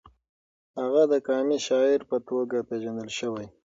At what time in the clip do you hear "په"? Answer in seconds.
2.09-2.17